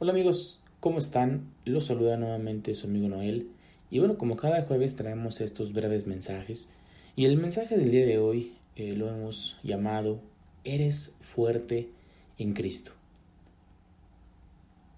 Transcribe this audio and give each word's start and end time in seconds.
Hola 0.00 0.10
amigos, 0.10 0.58
¿cómo 0.80 0.98
están? 0.98 1.52
Los 1.64 1.86
saluda 1.86 2.16
nuevamente 2.16 2.74
su 2.74 2.88
amigo 2.88 3.08
Noel. 3.08 3.46
Y 3.92 4.00
bueno, 4.00 4.18
como 4.18 4.34
cada 4.34 4.62
jueves 4.62 4.96
traemos 4.96 5.40
estos 5.40 5.72
breves 5.72 6.08
mensajes. 6.08 6.68
Y 7.14 7.26
el 7.26 7.36
mensaje 7.36 7.78
del 7.78 7.92
día 7.92 8.04
de 8.04 8.18
hoy 8.18 8.54
eh, 8.74 8.96
lo 8.96 9.08
hemos 9.08 9.56
llamado 9.62 10.18
Eres 10.64 11.14
fuerte 11.20 11.90
en 12.38 12.54
Cristo. 12.54 12.90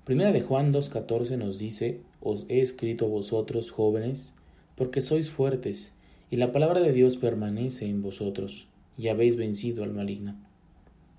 Primera 0.07 0.33
de 0.33 0.41
Juan 0.41 0.73
2.14 0.73 1.37
nos 1.37 1.59
dice, 1.59 2.01
Os 2.23 2.47
he 2.49 2.63
escrito 2.63 3.07
vosotros 3.07 3.71
jóvenes, 3.71 4.33
porque 4.77 5.03
sois 5.03 5.29
fuertes, 5.29 5.93
y 6.31 6.37
la 6.37 6.53
palabra 6.53 6.81
de 6.81 6.93
Dios 6.93 7.19
permanece 7.19 7.87
en 7.87 8.01
vosotros, 8.01 8.67
y 8.97 9.09
habéis 9.09 9.37
vencido 9.37 9.85
al 9.85 9.93
maligno. 9.93 10.37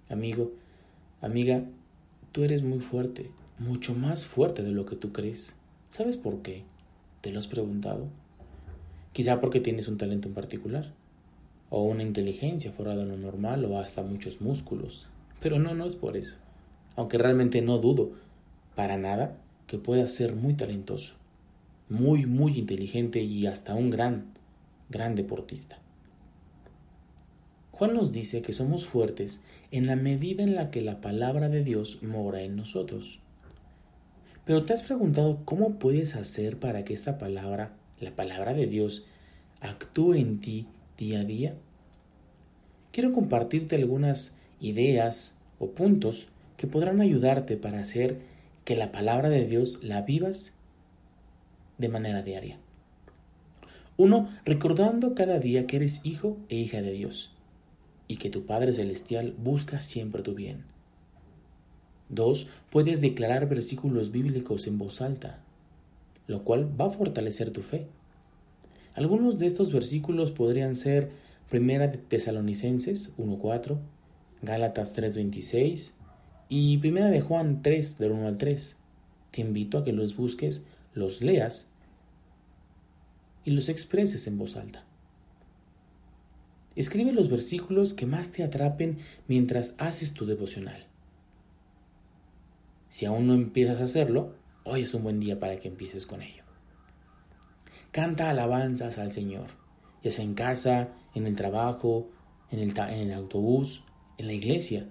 Amigo, 0.10 0.52
amiga, 1.22 1.64
tú 2.32 2.44
eres 2.44 2.64
muy 2.64 2.80
fuerte, 2.80 3.30
mucho 3.60 3.94
más 3.96 4.26
fuerte 4.26 4.64
de 4.64 4.72
lo 4.72 4.86
que 4.86 4.96
tú 4.96 5.12
crees. 5.12 5.56
¿Sabes 5.90 6.18
por 6.18 6.42
qué? 6.42 6.64
¿Te 7.22 7.32
lo 7.32 7.40
has 7.40 7.48
preguntado? 7.48 8.08
Quizá 9.14 9.42
porque 9.42 9.60
tienes 9.60 9.88
un 9.88 9.98
talento 9.98 10.28
en 10.28 10.34
particular, 10.34 10.94
o 11.70 11.84
una 11.84 12.04
inteligencia 12.04 12.72
fuera 12.72 12.96
de 12.96 13.06
lo 13.06 13.18
normal, 13.18 13.66
o 13.66 13.80
hasta 13.80 14.04
muchos 14.04 14.42
músculos. 14.42 15.08
Pero 15.40 15.60
no, 15.60 15.74
no 15.74 15.86
es 15.86 15.96
por 15.96 16.18
eso. 16.18 16.38
Aunque 16.96 17.18
realmente 17.18 17.62
no 17.62 17.78
dudo, 17.80 18.12
para 18.76 18.98
nada, 18.98 19.38
que 19.66 19.78
puedas 19.78 20.14
ser 20.14 20.36
muy 20.36 20.54
talentoso, 20.54 21.16
muy, 21.90 22.26
muy 22.26 22.58
inteligente 22.58 23.22
y 23.22 23.48
hasta 23.48 23.76
un 23.76 23.90
gran, 23.90 24.34
gran 24.90 25.16
deportista. 25.16 25.80
Juan 27.72 27.94
nos 27.94 28.12
dice 28.12 28.42
que 28.42 28.54
somos 28.54 28.88
fuertes 28.88 29.44
en 29.72 29.86
la 29.86 29.96
medida 29.96 30.44
en 30.44 30.56
la 30.56 30.72
que 30.72 30.82
la 30.82 31.02
palabra 31.02 31.50
de 31.50 31.64
Dios 31.64 32.02
mora 32.02 32.42
en 32.42 32.56
nosotros. 32.56 33.20
Pero 34.48 34.64
¿te 34.64 34.72
has 34.72 34.82
preguntado 34.82 35.42
cómo 35.44 35.78
puedes 35.78 36.16
hacer 36.16 36.58
para 36.58 36.86
que 36.86 36.94
esta 36.94 37.18
palabra, 37.18 37.74
la 38.00 38.16
palabra 38.16 38.54
de 38.54 38.66
Dios, 38.66 39.06
actúe 39.60 40.14
en 40.14 40.40
ti 40.40 40.68
día 40.98 41.20
a 41.20 41.24
día? 41.26 41.56
Quiero 42.94 43.12
compartirte 43.12 43.76
algunas 43.76 44.40
ideas 44.62 45.38
o 45.60 45.72
puntos 45.72 46.28
que 46.56 46.66
podrán 46.66 47.02
ayudarte 47.02 47.58
para 47.58 47.82
hacer 47.82 48.20
que 48.64 48.78
la 48.78 48.94
palabra 48.94 49.28
de 49.28 49.46
Dios 49.46 49.84
la 49.84 50.04
vivas 50.04 50.56
de 51.78 51.90
manera 51.90 52.22
diaria. 52.22 52.58
Uno, 53.98 54.30
recordando 54.46 55.14
cada 55.14 55.40
día 55.40 55.68
que 55.68 55.76
eres 55.76 56.00
hijo 56.06 56.38
e 56.48 56.56
hija 56.56 56.82
de 56.82 56.94
Dios 56.94 57.36
y 58.08 58.16
que 58.16 58.30
tu 58.30 58.46
Padre 58.46 58.72
Celestial 58.72 59.36
busca 59.38 59.82
siempre 59.82 60.24
tu 60.24 60.36
bien. 60.36 60.77
2. 62.10 62.48
Puedes 62.70 63.02
declarar 63.02 63.50
versículos 63.50 64.12
bíblicos 64.12 64.68
en 64.68 64.78
voz 64.78 65.02
alta, 65.02 65.40
lo 66.28 66.44
cual 66.44 66.70
va 66.80 66.86
a 66.86 66.90
fortalecer 66.90 67.52
tu 67.52 67.62
fe. 67.62 67.88
Algunos 68.94 69.38
de 69.38 69.46
estos 69.46 69.72
versículos 69.72 70.32
podrían 70.32 70.76
ser 70.76 71.12
Primera 71.50 71.88
de 71.88 71.98
Tesalonicenses 71.98 73.16
1.4, 73.18 73.78
Gálatas 74.42 74.96
3.26 74.96 75.92
y 76.50 76.78
Primera 76.80 77.10
de 77.10 77.22
Juan 77.22 77.62
3 77.62 77.98
del 78.00 78.12
1 78.12 78.28
al 78.28 78.38
3. 78.38 78.76
Te 79.32 79.42
invito 79.42 79.78
a 79.78 79.84
que 79.84 79.94
los 79.94 80.16
busques, 80.16 80.66
los 80.94 81.22
leas 81.22 81.70
y 83.46 83.52
los 83.52 83.70
expreses 83.70 84.28
en 84.28 84.38
voz 84.38 84.58
alta. 84.58 84.84
Escribe 86.76 87.12
los 87.12 87.30
versículos 87.30 87.94
que 87.94 88.06
más 88.06 88.30
te 88.32 88.44
atrapen 88.44 88.98
mientras 89.28 89.74
haces 89.78 90.14
tu 90.14 90.26
devocional. 90.26 90.86
Si 92.98 93.06
aún 93.06 93.28
no 93.28 93.36
empiezas 93.36 93.80
a 93.80 93.84
hacerlo, 93.84 94.34
hoy 94.64 94.82
es 94.82 94.94
un 94.96 95.04
buen 95.04 95.20
día 95.20 95.40
para 95.40 95.58
que 95.58 95.68
empieces 95.68 96.08
con 96.08 96.24
ello. 96.24 96.42
Canta 97.92 98.28
alabanzas 98.28 98.98
al 98.98 99.12
Señor, 99.12 99.52
ya 100.02 100.12
sea 100.12 100.26
en 100.26 100.34
casa, 100.34 100.96
en 101.14 101.28
el 101.28 101.36
trabajo, 101.36 102.10
en 102.50 102.58
el, 102.58 102.76
en 102.76 103.00
el 103.02 103.14
autobús, 103.14 103.84
en 104.18 104.26
la 104.26 104.34
iglesia, 104.34 104.88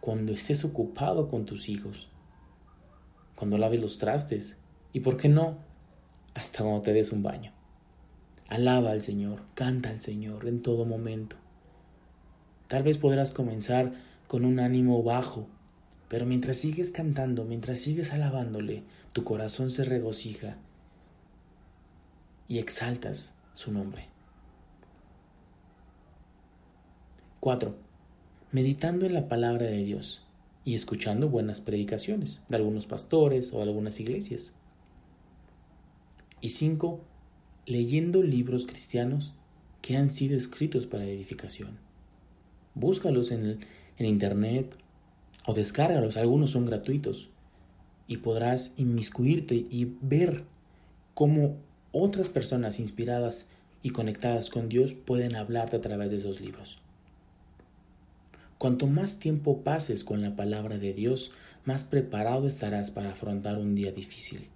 cuando 0.00 0.32
estés 0.32 0.64
ocupado 0.64 1.28
con 1.28 1.44
tus 1.44 1.68
hijos, 1.68 2.10
cuando 3.36 3.56
laves 3.56 3.80
los 3.80 3.98
trastes 3.98 4.58
y, 4.92 4.98
¿por 4.98 5.16
qué 5.16 5.28
no?, 5.28 5.58
hasta 6.34 6.64
cuando 6.64 6.82
te 6.82 6.92
des 6.92 7.12
un 7.12 7.22
baño. 7.22 7.52
Alaba 8.48 8.90
al 8.90 9.02
Señor, 9.02 9.42
canta 9.54 9.90
al 9.90 10.00
Señor 10.00 10.48
en 10.48 10.60
todo 10.60 10.84
momento. 10.84 11.36
Tal 12.66 12.82
vez 12.82 12.98
podrás 12.98 13.30
comenzar 13.30 13.92
con 14.26 14.44
un 14.44 14.58
ánimo 14.58 15.04
bajo, 15.04 15.46
pero 16.08 16.26
mientras 16.26 16.58
sigues 16.58 16.92
cantando, 16.92 17.44
mientras 17.44 17.80
sigues 17.80 18.12
alabándole, 18.12 18.84
tu 19.12 19.24
corazón 19.24 19.70
se 19.70 19.84
regocija 19.84 20.56
y 22.48 22.58
exaltas 22.58 23.34
su 23.54 23.72
nombre. 23.72 24.08
4. 27.40 27.76
Meditando 28.52 29.06
en 29.06 29.14
la 29.14 29.28
palabra 29.28 29.66
de 29.66 29.82
Dios 29.84 30.24
y 30.64 30.74
escuchando 30.74 31.28
buenas 31.28 31.60
predicaciones 31.60 32.40
de 32.48 32.56
algunos 32.56 32.86
pastores 32.86 33.52
o 33.52 33.58
de 33.58 33.62
algunas 33.64 33.98
iglesias. 34.00 34.52
Y 36.40 36.50
5. 36.50 37.00
Leyendo 37.66 38.22
libros 38.22 38.66
cristianos 38.66 39.32
que 39.82 39.96
han 39.96 40.08
sido 40.08 40.36
escritos 40.36 40.86
para 40.86 41.04
edificación. 41.04 41.78
Búscalos 42.74 43.32
en, 43.32 43.60
en 43.98 44.06
internet 44.06 44.76
o 45.46 45.54
descárgalos, 45.54 46.16
algunos 46.16 46.50
son 46.50 46.66
gratuitos 46.66 47.28
y 48.08 48.18
podrás 48.18 48.72
inmiscuirte 48.76 49.54
y 49.54 49.96
ver 50.00 50.44
cómo 51.14 51.56
otras 51.92 52.28
personas 52.28 52.78
inspiradas 52.78 53.46
y 53.82 53.90
conectadas 53.90 54.50
con 54.50 54.68
Dios 54.68 54.92
pueden 54.92 55.36
hablarte 55.36 55.76
a 55.76 55.80
través 55.80 56.10
de 56.10 56.18
esos 56.18 56.40
libros. 56.40 56.78
Cuanto 58.58 58.86
más 58.86 59.18
tiempo 59.18 59.62
pases 59.62 60.02
con 60.02 60.22
la 60.22 60.34
palabra 60.34 60.78
de 60.78 60.92
Dios, 60.92 61.32
más 61.64 61.84
preparado 61.84 62.46
estarás 62.46 62.90
para 62.90 63.10
afrontar 63.10 63.58
un 63.58 63.74
día 63.74 63.92
difícil, 63.92 64.48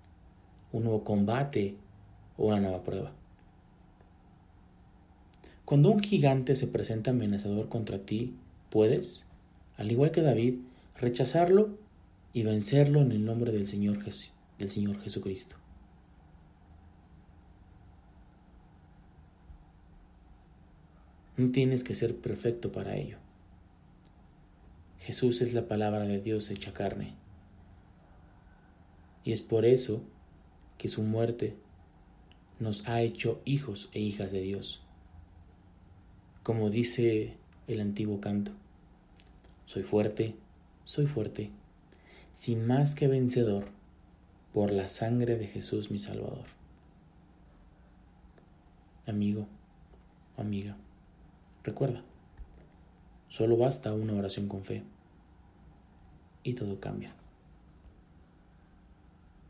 un 0.72 0.84
nuevo 0.84 1.04
combate 1.04 1.76
o 2.36 2.48
una 2.48 2.60
nueva 2.60 2.82
prueba. 2.82 3.12
Cuando 5.64 5.90
un 5.90 6.00
gigante 6.00 6.54
se 6.54 6.66
presenta 6.66 7.10
amenazador 7.10 7.68
contra 7.68 7.98
ti, 7.98 8.34
puedes, 8.70 9.26
al 9.76 9.92
igual 9.92 10.10
que 10.10 10.22
David, 10.22 10.54
rechazarlo 11.00 11.78
y 12.32 12.42
vencerlo 12.42 13.00
en 13.00 13.12
el 13.12 13.24
nombre 13.24 13.52
del 13.52 13.66
Señor, 13.66 14.02
Jesucristo. 15.02 15.56
No 21.36 21.50
tienes 21.52 21.84
que 21.84 21.94
ser 21.94 22.14
perfecto 22.16 22.70
para 22.70 22.96
ello. 22.96 23.16
Jesús 24.98 25.40
es 25.40 25.54
la 25.54 25.66
palabra 25.66 26.04
de 26.04 26.20
Dios 26.20 26.50
hecha 26.50 26.74
carne. 26.74 27.14
Y 29.24 29.32
es 29.32 29.40
por 29.40 29.64
eso 29.64 30.02
que 30.76 30.88
su 30.88 31.02
muerte 31.02 31.56
nos 32.58 32.86
ha 32.86 33.00
hecho 33.00 33.40
hijos 33.46 33.88
e 33.92 34.00
hijas 34.00 34.32
de 34.32 34.42
Dios. 34.42 34.82
Como 36.42 36.68
dice 36.68 37.38
el 37.68 37.80
antiguo 37.80 38.20
canto, 38.20 38.52
soy 39.64 39.82
fuerte, 39.82 40.34
soy 40.84 41.06
fuerte, 41.06 41.50
sin 42.34 42.66
más 42.66 42.94
que 42.94 43.08
vencedor, 43.08 43.66
por 44.52 44.72
la 44.72 44.88
sangre 44.88 45.36
de 45.36 45.46
Jesús 45.46 45.90
mi 45.90 45.98
Salvador. 45.98 46.44
Amigo, 49.06 49.46
amiga, 50.36 50.76
recuerda, 51.62 52.02
solo 53.28 53.56
basta 53.56 53.92
una 53.94 54.14
oración 54.14 54.48
con 54.48 54.64
fe 54.64 54.82
y 56.42 56.54
todo 56.54 56.80
cambia. 56.80 57.14